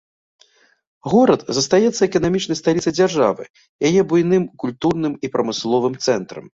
Горад 1.13 1.41
застаецца 1.57 2.01
эканамічнай 2.09 2.59
сталіцай 2.61 2.93
дзяржавы, 2.99 3.43
яе 3.91 3.95
буйным 4.09 4.43
культурным 4.67 5.13
і 5.27 5.37
прамысловым 5.37 5.93
цэнтрам. 6.07 6.45